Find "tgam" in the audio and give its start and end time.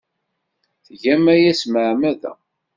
0.85-1.25